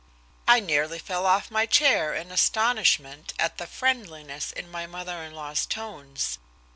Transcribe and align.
I 0.47 0.59
nearly 0.59 0.97
fell 0.97 1.27
off 1.27 1.51
my 1.51 1.67
chair 1.67 2.15
in 2.15 2.31
astonishment 2.31 3.35
at 3.37 3.59
the 3.59 3.67
friendliness 3.67 4.51
in 4.51 4.67
my 4.67 4.87
mother 4.87 5.21
in 5.23 5.35
law's 5.35 5.67
tones. 5.67 6.39